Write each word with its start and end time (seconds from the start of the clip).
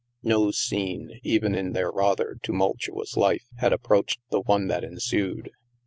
No 0.23 0.49
scene, 0.49 1.19
even 1.21 1.53
in 1.53 1.73
their 1.73 1.91
rather 1.91 2.37
tumultuous 2.41 3.15
life, 3.15 3.45
had 3.57 3.71
approached 3.71 4.19
the 4.31 4.41
one 4.41 4.65
that 4.65 4.83
ensued. 4.83 5.51